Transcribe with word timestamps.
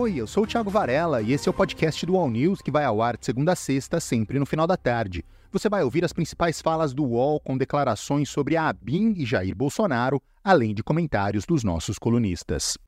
Oi, 0.00 0.14
eu 0.14 0.28
sou 0.28 0.44
o 0.44 0.46
Thiago 0.46 0.70
Varela 0.70 1.20
e 1.20 1.32
esse 1.32 1.48
é 1.48 1.50
o 1.50 1.52
podcast 1.52 2.06
do 2.06 2.16
All 2.16 2.30
News 2.30 2.62
que 2.62 2.70
vai 2.70 2.84
ao 2.84 3.02
ar 3.02 3.16
de 3.16 3.26
segunda 3.26 3.54
a 3.54 3.56
sexta, 3.56 3.98
sempre 3.98 4.38
no 4.38 4.46
final 4.46 4.64
da 4.64 4.76
tarde. 4.76 5.24
Você 5.50 5.68
vai 5.68 5.82
ouvir 5.82 6.04
as 6.04 6.12
principais 6.12 6.62
falas 6.62 6.94
do 6.94 7.02
UOL 7.02 7.40
com 7.40 7.58
declarações 7.58 8.28
sobre 8.28 8.56
a 8.56 8.68
ABIN 8.68 9.14
e 9.16 9.26
Jair 9.26 9.56
Bolsonaro, 9.56 10.22
além 10.44 10.72
de 10.72 10.84
comentários 10.84 11.44
dos 11.44 11.64
nossos 11.64 11.98
colunistas. 11.98 12.78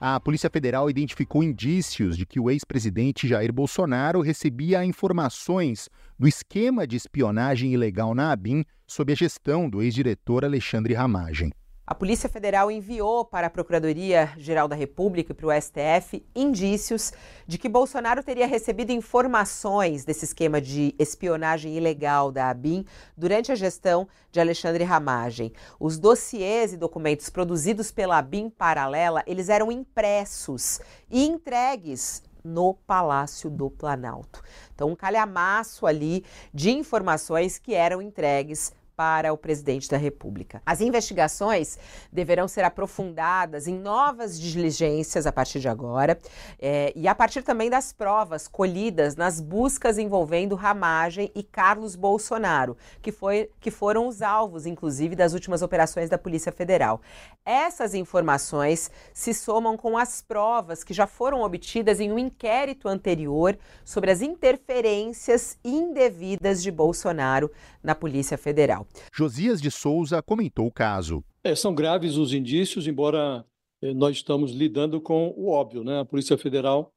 A 0.00 0.18
Polícia 0.18 0.48
Federal 0.48 0.88
identificou 0.88 1.42
indícios 1.42 2.16
de 2.16 2.24
que 2.24 2.40
o 2.40 2.50
ex-presidente 2.50 3.28
Jair 3.28 3.52
Bolsonaro 3.52 4.22
recebia 4.22 4.86
informações 4.86 5.90
do 6.18 6.26
esquema 6.26 6.86
de 6.86 6.96
espionagem 6.96 7.74
ilegal 7.74 8.14
na 8.14 8.32
ABIN 8.32 8.64
sob 8.86 9.12
a 9.12 9.14
gestão 9.14 9.68
do 9.68 9.82
ex-diretor 9.82 10.46
Alexandre 10.46 10.94
Ramagem. 10.94 11.52
A 11.90 11.94
Polícia 11.94 12.28
Federal 12.28 12.70
enviou 12.70 13.24
para 13.24 13.46
a 13.46 13.50
Procuradoria-Geral 13.50 14.68
da 14.68 14.76
República 14.76 15.32
e 15.32 15.34
para 15.34 15.46
o 15.46 15.50
STF 15.50 16.22
indícios 16.36 17.14
de 17.46 17.56
que 17.56 17.66
Bolsonaro 17.66 18.22
teria 18.22 18.46
recebido 18.46 18.92
informações 18.92 20.04
desse 20.04 20.26
esquema 20.26 20.60
de 20.60 20.94
espionagem 20.98 21.74
ilegal 21.74 22.30
da 22.30 22.50
ABIN 22.50 22.84
durante 23.16 23.50
a 23.50 23.54
gestão 23.54 24.06
de 24.30 24.38
Alexandre 24.38 24.84
Ramagem. 24.84 25.50
Os 25.80 25.98
dossiês 25.98 26.74
e 26.74 26.76
documentos 26.76 27.30
produzidos 27.30 27.90
pela 27.90 28.18
ABIN 28.18 28.50
paralela, 28.50 29.22
eles 29.26 29.48
eram 29.48 29.72
impressos 29.72 30.82
e 31.10 31.26
entregues 31.26 32.22
no 32.44 32.74
Palácio 32.86 33.48
do 33.48 33.70
Planalto. 33.70 34.42
Então, 34.74 34.90
um 34.90 34.94
calhamaço 34.94 35.86
ali 35.86 36.22
de 36.52 36.70
informações 36.70 37.58
que 37.58 37.72
eram 37.72 38.02
entregues 38.02 38.74
para 38.98 39.32
o 39.32 39.38
presidente 39.38 39.88
da 39.88 39.96
República. 39.96 40.60
As 40.66 40.80
investigações 40.80 41.78
deverão 42.12 42.48
ser 42.48 42.64
aprofundadas 42.64 43.68
em 43.68 43.78
novas 43.78 44.40
diligências 44.40 45.24
a 45.24 45.30
partir 45.30 45.60
de 45.60 45.68
agora 45.68 46.18
é, 46.60 46.92
e 46.96 47.06
a 47.06 47.14
partir 47.14 47.42
também 47.42 47.70
das 47.70 47.92
provas 47.92 48.48
colhidas 48.48 49.14
nas 49.14 49.40
buscas 49.40 49.98
envolvendo 49.98 50.56
Ramagem 50.56 51.30
e 51.32 51.44
Carlos 51.44 51.94
Bolsonaro, 51.94 52.76
que, 53.00 53.12
foi, 53.12 53.48
que 53.60 53.70
foram 53.70 54.08
os 54.08 54.20
alvos, 54.20 54.66
inclusive, 54.66 55.14
das 55.14 55.32
últimas 55.32 55.62
operações 55.62 56.10
da 56.10 56.18
Polícia 56.18 56.50
Federal. 56.50 57.00
Essas 57.44 57.94
informações 57.94 58.90
se 59.14 59.32
somam 59.32 59.76
com 59.76 59.96
as 59.96 60.20
provas 60.20 60.82
que 60.82 60.92
já 60.92 61.06
foram 61.06 61.42
obtidas 61.42 62.00
em 62.00 62.10
um 62.10 62.18
inquérito 62.18 62.88
anterior 62.88 63.56
sobre 63.84 64.10
as 64.10 64.22
interferências 64.22 65.56
indevidas 65.64 66.60
de 66.60 66.72
Bolsonaro 66.72 67.48
na 67.80 67.94
Polícia 67.94 68.36
Federal. 68.36 68.87
Josias 69.14 69.60
de 69.60 69.70
Souza 69.70 70.22
comentou 70.22 70.66
o 70.66 70.72
caso. 70.72 71.24
É, 71.42 71.54
são 71.54 71.74
graves 71.74 72.16
os 72.16 72.32
indícios, 72.32 72.86
embora 72.86 73.44
eh, 73.82 73.94
nós 73.94 74.16
estamos 74.16 74.52
lidando 74.52 75.00
com 75.00 75.34
o 75.36 75.48
óbvio, 75.48 75.84
né? 75.84 76.00
A 76.00 76.04
Polícia 76.04 76.36
Federal 76.36 76.92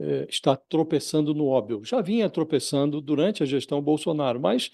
eh, 0.00 0.26
está 0.28 0.56
tropeçando 0.56 1.34
no 1.34 1.46
óbvio. 1.46 1.84
Já 1.84 2.00
vinha 2.00 2.28
tropeçando 2.28 3.00
durante 3.00 3.42
a 3.42 3.46
gestão 3.46 3.82
Bolsonaro, 3.82 4.40
mas 4.40 4.70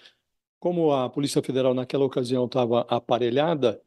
como 0.59 0.93
a 0.93 1.11
Polícia 1.11 1.43
Federal 1.43 1.75
naquela 1.75 2.05
ocasião 2.05 2.47
estava 2.47 2.81
aparelhada, 2.89 3.81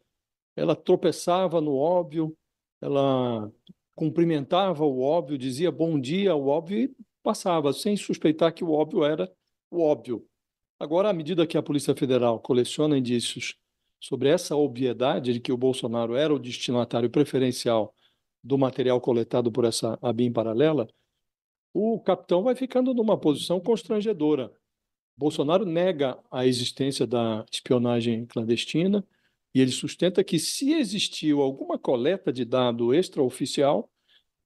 ela 0.56 0.76
tropeçava 0.76 1.60
no 1.60 1.76
óbvio, 1.76 2.38
ela 2.80 3.52
cumprimentava 3.96 4.86
o 4.86 5.02
óbvio, 5.02 5.38
dizia 5.38 5.72
bom 5.72 6.00
dia 6.00 6.32
ao 6.32 6.48
óbvio 6.48 6.78
e 6.78 6.96
passava, 7.24 7.74
sem 7.74 7.98
suspeitar 7.98 8.54
que 8.54 8.64
o 8.64 8.72
óbvio 8.72 9.04
era 9.04 9.32
o 9.72 9.82
óbvio. 9.82 10.24
Agora, 10.80 11.10
à 11.10 11.14
medida 11.14 11.48
que 11.48 11.58
a 11.58 11.64
Polícia 11.64 11.96
Federal 11.96 12.40
coleciona 12.40 12.98
indícios 12.98 13.56
sobre 14.00 14.30
essa 14.30 14.56
obviedade 14.56 15.34
de 15.34 15.40
que 15.40 15.52
o 15.52 15.58
Bolsonaro 15.58 16.16
era 16.16 16.34
o 16.34 16.38
destinatário 16.38 17.10
preferencial 17.10 17.96
do 18.44 18.58
material 18.58 19.02
coletado 19.02 19.52
por 19.52 19.66
essa 19.66 19.98
ABIN 20.02 20.32
paralela, 20.32 20.88
o 21.74 22.00
capitão 22.00 22.44
vai 22.44 22.56
ficando 22.56 22.94
numa 22.94 23.18
posição 23.18 23.60
constrangedora. 23.60 24.52
Bolsonaro 25.18 25.66
nega 25.66 26.18
a 26.30 26.46
existência 26.46 27.08
da 27.08 27.44
espionagem 27.52 28.28
clandestina 28.28 29.04
e 29.56 29.62
ele 29.62 29.72
sustenta 29.72 30.24
que, 30.24 30.38
se 30.38 30.74
existiu 30.74 31.42
alguma 31.42 31.80
coleta 31.80 32.32
de 32.32 32.46
dado 32.46 32.94
extraoficial, 32.94 33.90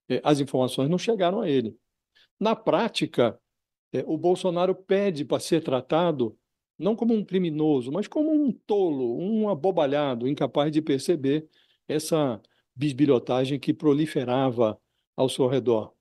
eh, 0.08 0.22
as 0.24 0.40
informações 0.40 0.90
não 0.90 0.98
chegaram 0.98 1.42
a 1.42 1.50
ele. 1.50 1.78
Na 2.40 2.56
prática, 2.56 3.38
é, 3.94 4.04
o 4.08 4.18
Bolsonaro 4.18 4.74
pede 4.76 5.26
para 5.26 5.40
ser 5.40 5.64
tratado 5.64 6.38
não 6.78 6.96
como 6.96 7.14
um 7.14 7.24
criminoso, 7.24 7.92
mas 7.92 8.08
como 8.08 8.32
um 8.32 8.52
tolo, 8.52 9.18
um 9.20 9.48
abobalhado, 9.50 10.28
incapaz 10.28 10.72
de 10.72 10.82
perceber 10.82 11.48
essa 11.88 12.42
bisbilhotagem 12.76 13.60
que 13.60 13.74
proliferava 13.74 14.80
ao 15.16 15.30
seu 15.30 15.48
redor. 15.48 15.94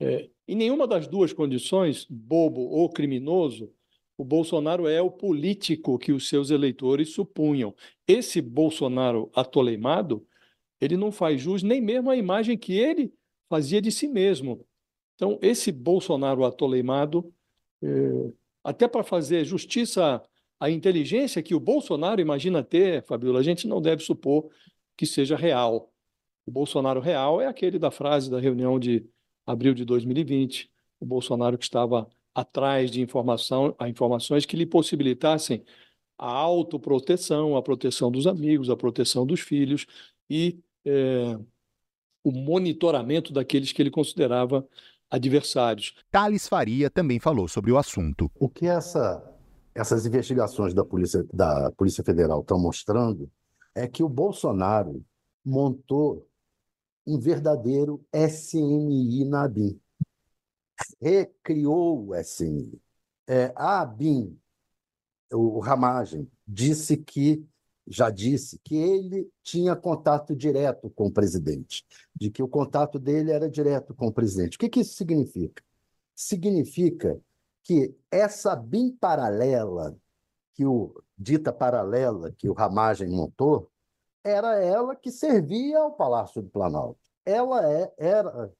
É, 0.00 0.28
em 0.48 0.56
nenhuma 0.56 0.86
das 0.86 1.06
duas 1.06 1.32
condições, 1.32 2.06
bobo 2.10 2.60
ou 2.60 2.90
criminoso, 2.90 3.72
o 4.18 4.24
Bolsonaro 4.24 4.88
é 4.88 5.00
o 5.00 5.10
político 5.10 5.98
que 5.98 6.10
os 6.10 6.28
seus 6.28 6.50
eleitores 6.50 7.10
supunham. 7.10 7.74
Esse 8.08 8.40
Bolsonaro 8.40 9.30
atoleimado, 9.34 10.26
ele 10.80 10.96
não 10.96 11.12
faz 11.12 11.40
jus 11.40 11.62
nem 11.62 11.80
mesmo 11.80 12.10
à 12.10 12.16
imagem 12.16 12.58
que 12.58 12.72
ele 12.72 13.12
fazia 13.48 13.80
de 13.80 13.92
si 13.92 14.08
mesmo. 14.08 14.65
Então, 15.16 15.38
esse 15.42 15.72
Bolsonaro 15.72 16.44
atoleimado, 16.44 17.32
é, 17.82 18.30
até 18.62 18.86
para 18.86 19.02
fazer 19.02 19.44
justiça 19.44 20.22
à 20.60 20.70
inteligência 20.70 21.42
que 21.42 21.54
o 21.54 21.60
Bolsonaro 21.60 22.20
imagina 22.20 22.62
ter, 22.62 23.02
Fabiola, 23.02 23.40
a 23.40 23.42
gente 23.42 23.66
não 23.66 23.80
deve 23.80 24.02
supor 24.02 24.48
que 24.96 25.06
seja 25.06 25.36
real. 25.36 25.90
O 26.46 26.50
Bolsonaro 26.50 27.00
real 27.00 27.40
é 27.40 27.46
aquele 27.46 27.78
da 27.78 27.90
frase 27.90 28.30
da 28.30 28.38
reunião 28.38 28.78
de 28.78 29.04
abril 29.46 29.74
de 29.74 29.84
2020, 29.84 30.70
o 31.00 31.06
Bolsonaro 31.06 31.58
que 31.58 31.64
estava 31.64 32.08
atrás 32.34 32.90
de 32.90 33.00
informação, 33.00 33.74
a 33.78 33.88
informações 33.88 34.44
que 34.44 34.56
lhe 34.56 34.66
possibilitassem 34.66 35.64
a 36.18 36.30
autoproteção, 36.30 37.56
a 37.56 37.62
proteção 37.62 38.10
dos 38.10 38.26
amigos, 38.26 38.70
a 38.70 38.76
proteção 38.76 39.26
dos 39.26 39.40
filhos 39.40 39.86
e 40.28 40.58
é, 40.84 41.38
o 42.22 42.32
monitoramento 42.32 43.32
daqueles 43.32 43.72
que 43.72 43.80
ele 43.80 43.90
considerava 43.90 44.66
adversários. 45.10 45.94
Thales 46.10 46.48
Faria 46.48 46.90
também 46.90 47.18
falou 47.18 47.48
sobre 47.48 47.72
o 47.72 47.78
assunto. 47.78 48.30
O 48.38 48.48
que 48.48 48.66
essa, 48.66 49.22
essas 49.74 50.06
investigações 50.06 50.74
da 50.74 50.84
Polícia, 50.84 51.24
da 51.32 51.70
Polícia 51.72 52.02
Federal 52.04 52.40
estão 52.40 52.58
mostrando 52.58 53.30
é 53.74 53.86
que 53.86 54.02
o 54.02 54.08
Bolsonaro 54.08 55.04
montou 55.44 56.26
um 57.06 57.18
verdadeiro 57.18 58.04
SNI 58.12 59.24
na 59.24 59.44
ABIN. 59.44 59.80
Recriou 61.00 62.08
o 62.08 62.14
SNI. 62.16 62.80
É, 63.28 63.52
a 63.54 63.80
ABIN, 63.80 64.36
o 65.32 65.60
Ramagem, 65.60 66.30
disse 66.46 66.96
que 66.96 67.46
já 67.86 68.10
disse 68.10 68.58
que 68.64 68.76
ele 68.76 69.30
tinha 69.42 69.76
contato 69.76 70.34
direto 70.34 70.90
com 70.90 71.06
o 71.06 71.12
presidente, 71.12 71.84
de 72.14 72.30
que 72.30 72.42
o 72.42 72.48
contato 72.48 72.98
dele 72.98 73.30
era 73.30 73.48
direto 73.48 73.94
com 73.94 74.08
o 74.08 74.12
presidente. 74.12 74.56
O 74.56 74.58
que, 74.58 74.68
que 74.68 74.80
isso 74.80 74.94
significa? 74.94 75.62
Significa 76.14 77.20
que 77.62 77.94
essa 78.10 78.56
BIM 78.56 78.90
paralela, 78.90 79.96
que 80.54 80.64
o 80.64 81.00
dita 81.16 81.52
paralela 81.52 82.32
que 82.32 82.48
o 82.48 82.52
Ramagem 82.52 83.08
montou, 83.08 83.70
era 84.22 84.58
ela 84.62 84.96
que 84.96 85.10
servia 85.10 85.78
ao 85.78 85.92
Palácio 85.92 86.42
do 86.42 86.48
Planalto. 86.48 86.98
Ela 87.24 87.70
é, 87.70 87.92
era 87.96 88.52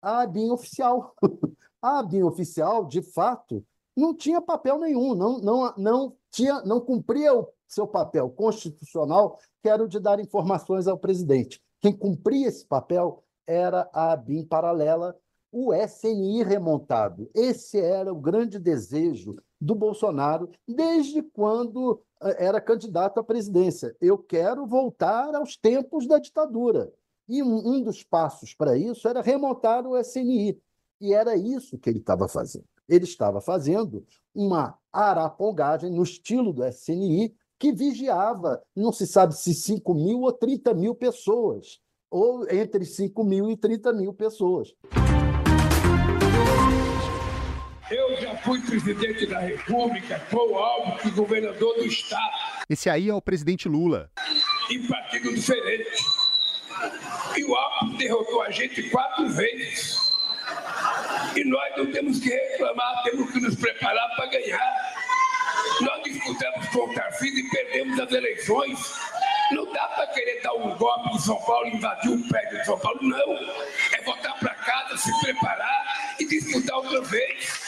a 0.00 0.26
BIM 0.26 0.50
oficial. 0.50 1.14
A 1.80 2.02
BIM 2.02 2.24
oficial, 2.24 2.84
de 2.84 3.00
fato, 3.00 3.64
não 3.96 4.12
tinha 4.12 4.40
papel 4.40 4.80
nenhum, 4.80 5.14
não, 5.14 5.38
não, 5.38 5.74
não, 5.76 6.16
tinha, 6.28 6.60
não 6.62 6.80
cumpria 6.80 7.32
o 7.32 7.48
seu 7.68 7.86
papel 7.86 8.30
constitucional, 8.30 9.38
que 9.62 9.68
era 9.68 9.84
o 9.84 9.88
de 9.88 10.00
dar 10.00 10.18
informações 10.18 10.88
ao 10.88 10.98
presidente. 10.98 11.60
Quem 11.80 11.92
cumpria 11.92 12.48
esse 12.48 12.66
papel 12.66 13.22
era 13.46 13.88
a 13.92 14.12
ABIN 14.12 14.44
paralela, 14.44 15.16
o 15.52 15.72
SNI 15.72 16.42
remontado. 16.42 17.30
Esse 17.34 17.80
era 17.80 18.12
o 18.12 18.20
grande 18.20 18.58
desejo 18.58 19.36
do 19.60 19.74
Bolsonaro 19.74 20.50
desde 20.66 21.22
quando 21.22 22.02
eh, 22.20 22.46
era 22.46 22.60
candidato 22.60 23.18
à 23.20 23.24
presidência. 23.24 23.94
Eu 24.00 24.18
quero 24.18 24.66
voltar 24.66 25.34
aos 25.34 25.56
tempos 25.56 26.06
da 26.06 26.18
ditadura. 26.18 26.92
E 27.28 27.42
um 27.42 27.82
dos 27.82 28.02
passos 28.02 28.54
para 28.54 28.76
isso 28.76 29.06
era 29.06 29.20
remontar 29.20 29.86
o 29.86 29.98
SNI. 29.98 30.58
E 31.00 31.12
era 31.12 31.36
isso 31.36 31.78
que 31.78 31.90
ele 31.90 31.98
estava 31.98 32.26
fazendo. 32.26 32.64
Ele 32.88 33.04
estava 33.04 33.40
fazendo 33.40 34.06
uma 34.34 34.78
arapongagem 34.90 35.90
no 35.90 36.02
estilo 36.02 36.52
do 36.52 36.64
SNI, 36.64 37.34
que 37.58 37.72
vigiava, 37.72 38.62
não 38.74 38.92
se 38.92 39.06
sabe 39.06 39.34
se 39.34 39.52
5 39.52 39.92
mil 39.94 40.20
ou 40.20 40.32
30 40.32 40.72
mil 40.74 40.94
pessoas, 40.94 41.80
ou 42.10 42.48
entre 42.50 42.84
5 42.84 43.24
mil 43.24 43.50
e 43.50 43.56
30 43.56 43.92
mil 43.92 44.14
pessoas. 44.14 44.74
Eu 47.90 48.16
já 48.20 48.36
fui 48.38 48.60
presidente 48.60 49.26
da 49.26 49.40
República, 49.40 50.20
Paul 50.30 50.56
Alves, 50.56 51.12
governador 51.14 51.74
do 51.74 51.86
Estado. 51.86 52.32
Esse 52.68 52.88
aí 52.88 53.08
é 53.08 53.14
o 53.14 53.20
presidente 53.20 53.68
Lula. 53.68 54.10
Em 54.70 54.86
partido 54.86 55.34
diferente. 55.34 56.04
E 57.36 57.44
o 57.44 57.54
Alckmin 57.54 57.96
derrotou 57.96 58.42
a 58.42 58.50
gente 58.50 58.88
quatro 58.90 59.28
vezes. 59.30 60.12
E 61.34 61.44
nós 61.44 61.76
não 61.76 61.90
temos 61.90 62.20
que 62.20 62.28
reclamar, 62.28 63.02
temos 63.04 63.30
que 63.30 63.40
nos 63.40 63.56
preparar 63.56 64.16
para 64.16 64.26
ganhar. 64.26 64.87
Disputamos 66.12 66.68
com 66.68 66.90
o 66.90 66.94
Tarcísio 66.94 67.38
e 67.38 67.50
perdemos 67.50 68.00
as 68.00 68.12
eleições. 68.12 68.78
Não 69.52 69.70
dá 69.72 69.88
para 69.88 70.06
querer 70.08 70.40
dar 70.42 70.52
um 70.54 70.76
golpe 70.76 71.14
em 71.14 71.18
São 71.18 71.36
Paulo, 71.42 71.68
invadir 71.68 72.10
o 72.10 72.28
prédio 72.28 72.58
de 72.58 72.64
São 72.64 72.78
Paulo, 72.78 72.98
não. 73.02 73.34
É 73.92 74.02
voltar 74.04 74.34
para 74.38 74.54
casa, 74.54 74.96
se 74.96 75.20
preparar 75.20 76.14
e 76.18 76.26
disputar 76.26 76.76
outra 76.76 77.00
vez. 77.02 77.62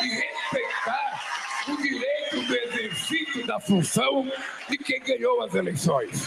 E 0.00 0.08
respeitar 0.08 1.22
o 1.68 1.76
direito 1.82 2.42
do 2.42 2.56
exercício 2.56 3.46
da 3.46 3.58
função 3.60 4.30
de 4.68 4.78
quem 4.78 5.00
ganhou 5.00 5.42
as 5.42 5.54
eleições. 5.54 6.22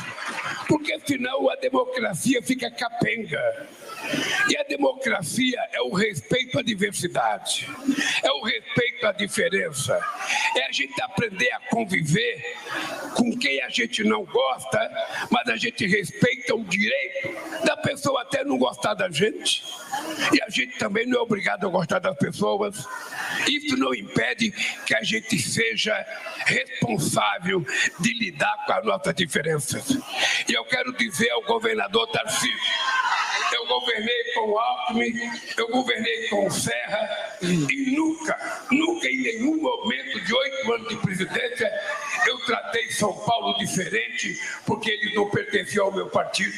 Porque 0.69 0.99
senão 1.03 1.49
a 1.49 1.55
democracia 1.55 2.43
fica 2.43 2.69
capenga. 2.69 3.67
E 4.47 4.55
a 4.55 4.63
democracia 4.63 5.59
é 5.73 5.81
o 5.81 5.93
respeito 5.93 6.59
à 6.59 6.61
diversidade, 6.61 7.67
é 8.23 8.31
o 8.31 8.41
respeito 8.41 9.05
à 9.05 9.11
diferença, 9.11 9.99
é 10.55 10.65
a 10.65 10.71
gente 10.71 10.99
aprender 11.01 11.51
a 11.51 11.59
conviver 11.69 12.55
com 13.15 13.37
quem 13.37 13.61
a 13.61 13.69
gente 13.69 14.03
não 14.03 14.23
gosta, 14.25 14.79
mas 15.29 15.47
a 15.49 15.57
gente 15.57 15.85
respeita 15.85 16.55
o 16.55 16.63
direito 16.63 17.65
da 17.65 17.75
pessoa 17.77 18.21
até 18.21 18.43
não 18.43 18.57
gostar 18.57 18.93
da 18.93 19.09
gente. 19.09 19.63
E 20.33 20.41
a 20.41 20.49
gente 20.49 20.77
também 20.77 21.05
não 21.05 21.19
é 21.19 21.21
obrigado 21.21 21.67
a 21.67 21.69
gostar 21.69 21.99
das 21.99 22.15
pessoas. 22.17 22.87
Isso 23.47 23.75
não 23.77 23.93
impede 23.93 24.51
que 24.85 24.95
a 24.95 25.03
gente 25.03 25.37
seja 25.39 25.93
responsável 26.45 27.65
de 27.99 28.13
lidar 28.13 28.65
com 28.65 28.73
as 28.73 28.85
nossas 28.85 29.13
diferenças. 29.15 29.97
E 30.47 30.55
eu 30.59 30.65
quero 30.65 30.91
dizer 30.91 31.29
ao 31.31 31.41
governador 31.43 32.05
Tarcísio, 32.07 32.59
eu 33.53 33.65
governei 33.65 34.23
com 34.33 34.49
o 34.51 34.59
Alckmin, 34.59 35.13
eu 35.57 35.67
governei 35.69 36.27
com 36.27 36.47
o 36.47 36.51
Serra 36.51 37.37
e 37.41 37.95
nunca, 37.95 38.65
nunca 38.69 39.07
em 39.07 39.21
nenhum 39.21 39.55
momento 39.61 40.19
de 40.19 40.35
oito 40.35 40.73
anos 40.73 40.89
de 40.89 40.97
presidência 40.97 41.71
eu 42.27 42.37
tratei 42.39 42.91
São 42.91 43.13
Paulo 43.25 43.57
diferente 43.57 44.37
porque 44.65 44.91
eles 44.91 45.15
não 45.15 45.29
pertenciam 45.29 45.85
ao 45.85 45.93
meu 45.93 46.09
partido. 46.09 46.53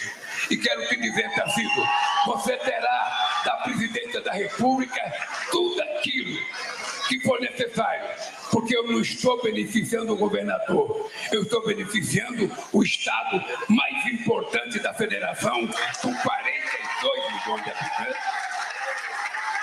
E 0.49 0.57
quero 0.57 0.87
te 0.87 0.95
dizer, 0.95 1.29
Tarcísio, 1.35 1.87
você 2.25 2.57
terá 2.57 3.41
da 3.45 3.51
presidência 3.57 4.19
da 4.21 4.33
República 4.33 4.99
tudo 5.51 5.79
aquilo 5.79 6.39
que 7.11 7.19
for 7.19 7.41
necessário, 7.41 8.09
porque 8.51 8.75
eu 8.75 8.87
não 8.87 9.01
estou 9.01 9.41
beneficiando 9.43 10.13
o 10.13 10.15
governador, 10.15 11.11
eu 11.33 11.43
estou 11.43 11.65
beneficiando 11.65 12.49
o 12.71 12.81
estado 12.81 13.43
mais 13.67 14.05
importante 14.05 14.79
da 14.79 14.93
federação, 14.93 15.67
com 16.01 16.13
42 16.13 17.33
milhões 17.33 17.63
de 17.63 17.69
habitantes. 17.69 18.21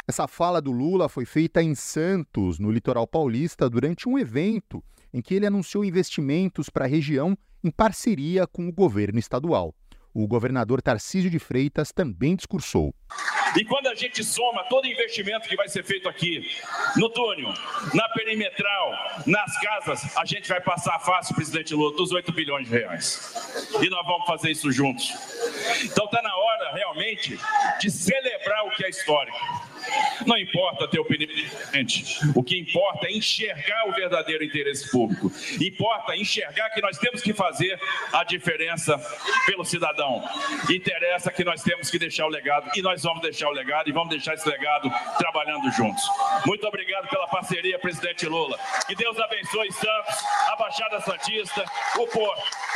Essa 0.07 0.29
fala 0.29 0.61
do 0.61 0.73
Lula 0.73 1.09
foi 1.09 1.25
feita 1.25 1.63
em 1.63 1.75
Santos, 1.75 2.59
no 2.59 2.71
litoral 2.71 3.07
paulista, 3.07 3.69
durante 3.69 4.07
um 4.07 4.19
evento 4.19 4.85
em 5.13 5.23
que 5.23 5.35
ele 5.35 5.47
anunciou 5.47 5.85
investimentos 5.85 6.69
para 6.69 6.85
a 6.85 6.89
região 6.89 7.37
em 7.65 7.71
parceria 7.71 8.47
com 8.47 8.69
o 8.69 8.73
governo 8.73 9.19
estadual. 9.19 9.75
O 10.13 10.27
governador 10.27 10.83
Tarcísio 10.83 11.31
de 11.31 11.39
Freitas 11.39 11.93
também 11.93 12.37
discursou. 12.37 12.95
E 13.57 13.65
quando 13.65 13.87
a 13.89 13.95
gente 13.95 14.23
soma 14.25 14.65
todo 14.65 14.87
investimento 14.87 15.49
que 15.49 15.57
vai 15.57 15.69
ser 15.69 15.85
feito 15.85 16.09
aqui, 16.09 16.51
no 16.97 17.09
túnel, 17.09 17.53
na 17.95 18.09
perimetral, 18.11 19.23
nas 19.27 19.59
casas, 19.61 20.17
a 20.17 20.25
gente 20.25 20.49
vai 20.49 20.61
passar 20.61 20.99
fácil, 21.01 21.35
presidente 21.35 21.75
Lula, 21.75 21.97
dos 21.97 22.13
8 22.13 22.33
bilhões 22.33 22.69
de 22.69 22.75
reais. 22.75 23.35
E 23.81 23.89
nós 23.89 24.07
vamos 24.07 24.27
fazer 24.27 24.51
isso 24.51 24.71
juntos. 24.71 25.13
Então 25.85 26.05
está 26.05 26.23
na 26.23 26.35
hora, 26.37 26.73
realmente, 26.75 27.39
de 27.81 27.91
celebrar 27.91 28.67
o 28.67 28.71
que 28.71 28.85
é 28.85 28.89
histórico. 28.89 29.68
Não 30.27 30.37
importa 30.37 30.89
ter 30.89 30.99
opinião 30.99 31.35
diferente. 31.35 32.19
O 32.35 32.43
que 32.43 32.59
importa 32.59 33.07
é 33.07 33.13
enxergar 33.13 33.89
o 33.89 33.93
verdadeiro 33.93 34.45
interesse 34.45 34.91
público. 34.91 35.31
Importa 35.61 36.17
enxergar 36.17 36.71
que 36.71 36.81
nós 36.81 36.99
temos 36.99 37.23
que 37.23 37.33
fazer 37.33 37.81
a 38.13 38.25
diferença 38.25 38.99
pelo 39.47 39.65
cidadão. 39.65 40.23
Interessa 40.71 41.31
que 41.31 41.45
nós 41.45 41.63
temos 41.63 41.91
que 41.91 41.99
deixar 41.99 42.27
o 42.27 42.29
legado 42.29 42.71
e 42.77 42.83
nós 42.83 43.03
vamos 43.03 43.23
deixar 43.23 43.49
o 43.49 43.53
legado 43.53 43.89
e 43.89 43.93
vamos 43.93 44.11
deixar 44.11 44.35
esse 44.35 44.49
legado 44.49 44.91
trabalhando 45.19 45.71
juntos. 45.73 46.03
Muito 46.47 46.67
obrigado 46.67 47.09
pela 47.09 47.27
parceria, 47.29 47.79
presidente 47.79 48.27
Lula. 48.27 48.59
Que 48.87 48.95
Deus 48.95 49.19
abençoe 49.19 49.73
Santos, 49.73 50.25
a 50.51 50.57
Baixada 50.57 51.01
Santista, 51.01 51.65
o 51.99 52.07
Porto. 52.07 52.69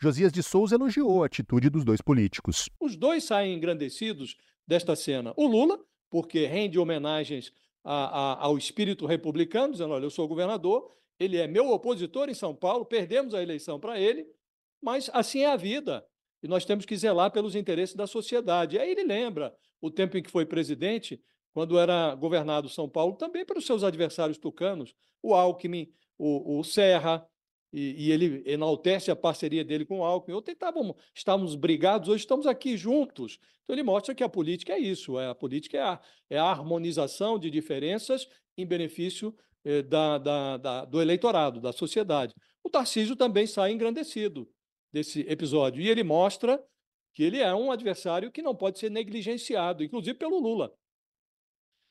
Josias 0.00 0.32
de 0.32 0.42
Souza 0.42 0.74
elogiou 0.74 1.22
a 1.22 1.26
atitude 1.26 1.70
dos 1.70 1.84
dois 1.84 2.00
políticos. 2.00 2.68
Os 2.80 2.96
dois 2.96 3.22
saem 3.22 3.54
engrandecidos 3.54 4.36
desta 4.66 4.96
cena. 4.96 5.32
O 5.36 5.46
Lula, 5.46 5.78
porque 6.12 6.44
rende 6.44 6.78
homenagens 6.78 7.50
a, 7.82 7.94
a, 8.34 8.44
ao 8.44 8.58
espírito 8.58 9.06
republicano, 9.06 9.72
dizendo: 9.72 9.94
olha, 9.94 10.04
eu 10.04 10.10
sou 10.10 10.28
governador, 10.28 10.94
ele 11.18 11.38
é 11.38 11.46
meu 11.46 11.70
opositor 11.70 12.28
em 12.28 12.34
São 12.34 12.54
Paulo, 12.54 12.84
perdemos 12.84 13.32
a 13.32 13.42
eleição 13.42 13.80
para 13.80 13.98
ele, 13.98 14.26
mas 14.80 15.08
assim 15.14 15.40
é 15.40 15.46
a 15.46 15.56
vida. 15.56 16.06
E 16.42 16.46
nós 16.46 16.66
temos 16.66 16.84
que 16.84 16.94
zelar 16.94 17.30
pelos 17.30 17.54
interesses 17.54 17.96
da 17.96 18.06
sociedade. 18.06 18.76
E 18.76 18.78
aí 18.78 18.90
ele 18.90 19.04
lembra 19.04 19.56
o 19.80 19.90
tempo 19.90 20.18
em 20.18 20.22
que 20.22 20.30
foi 20.30 20.44
presidente, 20.44 21.18
quando 21.54 21.78
era 21.78 22.14
governado 22.14 22.68
São 22.68 22.88
Paulo, 22.90 23.16
também 23.16 23.46
pelos 23.46 23.64
seus 23.64 23.82
adversários 23.82 24.36
tucanos, 24.36 24.94
o 25.22 25.32
Alckmin, 25.32 25.90
o, 26.18 26.58
o 26.58 26.62
Serra, 26.62 27.26
e, 27.72 28.06
e, 28.06 28.12
ele 28.12 28.42
enaltece 28.44 29.10
a 29.10 29.16
parceria 29.16 29.64
dele 29.64 29.84
com 29.86 30.00
o 30.00 30.04
Alckmin. 30.04 30.34
Ou 30.34 30.42
tentávamos, 30.42 30.94
estávamos 31.14 31.54
brigados, 31.54 32.08
hoje 32.08 32.22
estamos 32.22 32.46
aqui 32.46 32.76
juntos. 32.76 33.38
Então 33.64 33.74
ele 33.74 33.82
mostra 33.82 34.14
que 34.14 34.22
a 34.22 34.28
política 34.28 34.74
é 34.74 34.78
isso, 34.78 35.18
é, 35.18 35.28
a 35.28 35.34
política 35.34 35.78
é 35.78 35.82
a, 35.82 36.00
é 36.30 36.38
a 36.38 36.44
harmonização 36.44 37.38
de 37.38 37.50
diferenças 37.50 38.28
em 38.56 38.66
benefício 38.66 39.34
eh, 39.64 39.82
da, 39.82 40.18
da, 40.18 40.56
da, 40.56 40.84
do 40.84 41.00
eleitorado, 41.00 41.60
da 41.60 41.72
sociedade. 41.72 42.34
O 42.62 42.70
Tarcísio 42.70 43.16
também 43.16 43.46
sai 43.46 43.72
engrandecido 43.72 44.50
desse 44.92 45.20
episódio, 45.20 45.82
e 45.82 45.88
ele 45.88 46.02
mostra 46.02 46.62
que 47.14 47.22
ele 47.22 47.38
é 47.38 47.54
um 47.54 47.72
adversário 47.72 48.30
que 48.30 48.42
não 48.42 48.54
pode 48.54 48.78
ser 48.78 48.90
negligenciado, 48.90 49.82
inclusive 49.82 50.18
pelo 50.18 50.38
Lula, 50.38 50.74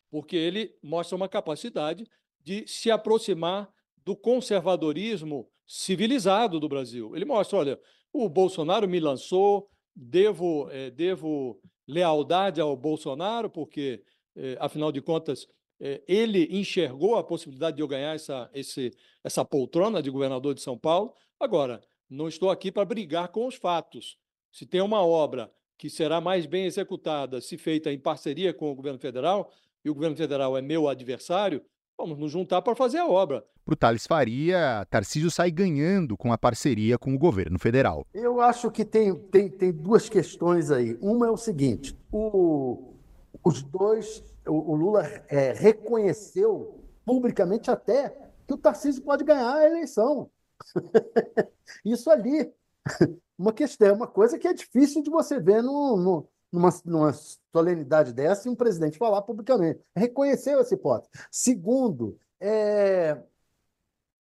porque 0.10 0.36
ele 0.36 0.78
mostra 0.84 1.16
uma 1.16 1.28
capacidade 1.28 2.08
de 2.40 2.68
se 2.68 2.92
aproximar 2.92 3.74
do 4.04 4.16
conservadorismo 4.16 5.51
civilizado 5.68 6.60
do 6.60 6.70
Brasil. 6.70 7.16
Ele 7.16 7.26
mostra, 7.26 7.58
olha, 7.58 7.80
o 8.14 8.28
Bolsonaro 8.28 8.88
me 8.88 9.00
lançou, 9.00 9.70
devo, 9.96 10.70
é, 10.72 10.90
devo 10.90 11.60
lealdade 11.88 12.60
ao 12.60 12.76
Bolsonaro, 12.76 13.50
porque, 13.50 14.04
é, 14.36 14.58
afinal 14.60 14.92
de 14.92 15.02
contas, 15.02 15.48
é, 15.80 16.02
ele 16.08 16.48
enxergou 16.52 17.16
a 17.16 17.24
possibilidade 17.24 17.78
de 17.78 17.84
eu 17.84 17.88
ganhar 17.88 18.16
essa, 18.16 18.50
esse, 18.54 18.92
essa 19.24 19.44
poltrona 19.44 20.02
de 20.02 20.10
governador 20.10 20.54
de 20.54 20.62
São 20.62 20.78
Paulo. 20.78 21.14
Agora, 21.40 21.82
não 22.10 22.28
estou 22.28 22.50
aqui 22.50 22.72
para 22.72 22.86
brigar 22.86 23.30
com 23.30 23.48
os 23.48 23.56
fatos. 23.56 24.18
Se 24.52 24.66
tem 24.66 24.82
uma 24.82 25.04
obra 25.04 25.52
que 25.78 25.90
será 25.90 26.22
mais 26.22 26.46
bem 26.46 26.66
executada 26.66 27.42
se 27.42 27.58
feita 27.58 27.92
em 27.92 27.98
parceria 27.98 28.54
com 28.54 28.72
o 28.72 28.76
governo 28.76 29.00
federal, 29.00 29.52
e 29.84 29.90
o 29.90 29.96
governo 29.96 30.16
federal 30.16 30.56
é 30.56 30.62
meu 30.62 30.88
adversário, 30.88 31.66
vamos 32.02 32.18
nos 32.18 32.32
juntar 32.32 32.62
para 32.62 32.76
fazer 32.76 32.98
a 32.98 33.08
obra. 33.08 33.46
Para 33.64 33.74
o 33.74 33.76
Thales 33.76 34.08
Faria, 34.08 34.86
Tarcísio 34.90 35.30
sai 35.30 35.52
ganhando 35.52 36.18
com 36.18 36.34
a 36.34 36.38
parceria 36.38 36.98
com 36.98 37.14
o 37.14 37.18
governo 37.18 37.60
federal. 37.60 38.06
Eu 38.14 38.42
acho 38.42 38.72
que 38.72 38.84
tem, 38.84 39.14
tem, 39.14 39.50
tem 39.50 39.72
duas 39.72 40.10
questões 40.10 40.72
aí. 40.72 40.98
Uma 41.00 41.28
é 41.28 41.30
o 41.30 41.38
seguinte: 41.38 41.96
o, 42.12 42.96
os 43.44 43.62
dois, 43.62 44.24
o, 44.48 44.72
o 44.72 44.76
Lula 44.76 45.04
é, 45.30 45.54
reconheceu 45.54 46.84
publicamente 47.06 47.70
até 47.70 48.10
que 48.48 48.54
o 48.54 48.58
Tarcísio 48.58 49.04
pode 49.04 49.24
ganhar 49.24 49.54
a 49.54 49.66
eleição. 49.66 50.30
Isso 51.86 52.10
ali, 52.10 52.52
uma 53.38 53.54
questão, 53.54 53.90
é 53.90 53.94
uma 53.94 54.08
coisa 54.08 54.40
que 54.40 54.48
é 54.48 54.54
difícil 54.54 55.04
de 55.04 55.12
você 55.12 55.40
ver 55.40 55.62
no, 55.62 55.98
no, 55.98 56.28
numa, 56.52 56.70
numa 56.86 57.14
solenidade 57.54 58.14
dessa 58.14 58.48
e 58.48 58.52
um 58.52 58.56
presidente 58.56 58.98
falar 58.98 59.22
publicamente. 59.22 59.80
Reconheceu 59.96 60.60
essa 60.60 60.74
hipótese. 60.74 61.10
Segundo, 61.32 62.18
é, 62.40 63.22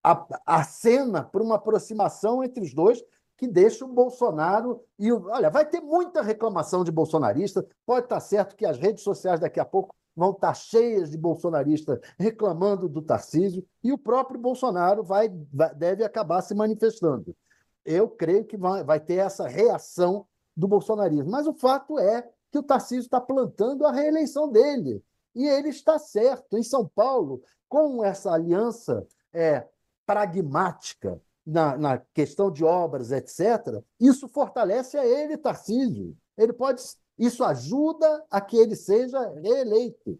a, 0.03 0.25
a 0.45 0.63
cena 0.63 1.23
para 1.23 1.43
uma 1.43 1.55
aproximação 1.55 2.43
entre 2.43 2.63
os 2.63 2.73
dois 2.73 3.03
que 3.37 3.47
deixa 3.47 3.83
o 3.83 3.87
Bolsonaro 3.87 4.83
e 4.99 5.11
o. 5.11 5.27
Olha, 5.29 5.49
vai 5.49 5.65
ter 5.65 5.81
muita 5.81 6.21
reclamação 6.21 6.83
de 6.83 6.91
bolsonarista. 6.91 7.65
Pode 7.85 8.05
estar 8.05 8.19
certo 8.19 8.55
que 8.55 8.67
as 8.67 8.77
redes 8.77 9.03
sociais 9.03 9.39
daqui 9.39 9.59
a 9.59 9.65
pouco 9.65 9.95
vão 10.15 10.31
estar 10.31 10.53
cheias 10.53 11.09
de 11.09 11.17
bolsonaristas 11.17 11.99
reclamando 12.19 12.87
do 12.87 13.01
Tarcísio, 13.01 13.65
e 13.83 13.91
o 13.91 13.97
próprio 13.97 14.39
Bolsonaro 14.39 15.03
vai, 15.03 15.29
vai 15.51 15.73
deve 15.73 16.03
acabar 16.03 16.41
se 16.41 16.53
manifestando. 16.53 17.35
Eu 17.83 18.07
creio 18.07 18.45
que 18.45 18.57
vai, 18.57 18.83
vai 18.83 18.99
ter 18.99 19.15
essa 19.15 19.47
reação 19.47 20.27
do 20.55 20.67
bolsonarismo. 20.67 21.29
Mas 21.29 21.47
o 21.47 21.53
fato 21.53 21.99
é 21.99 22.27
que 22.51 22.57
o 22.57 22.63
Tarcísio 22.63 23.05
está 23.05 23.19
plantando 23.19 23.85
a 23.85 23.91
reeleição 23.91 24.49
dele. 24.49 25.03
E 25.33 25.47
ele 25.47 25.69
está 25.69 25.97
certo. 25.97 26.57
Em 26.57 26.63
São 26.63 26.87
Paulo, 26.87 27.41
com 27.69 28.03
essa 28.03 28.31
aliança 28.31 29.05
é, 29.33 29.65
pragmática 30.05 31.21
na, 31.45 31.77
na 31.77 31.97
questão 32.13 32.51
de 32.51 32.63
obras, 32.63 33.11
etc., 33.11 33.81
isso 33.99 34.27
fortalece 34.27 34.97
a 34.97 35.05
ele, 35.05 35.37
Tarcísio. 35.37 36.15
ele 36.37 36.53
pode. 36.53 36.81
Isso 37.17 37.43
ajuda 37.43 38.25
a 38.29 38.41
que 38.41 38.57
ele 38.57 38.75
seja 38.75 39.19
reeleito. 39.41 40.19